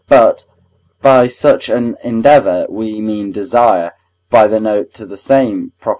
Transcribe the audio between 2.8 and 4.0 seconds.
mean desire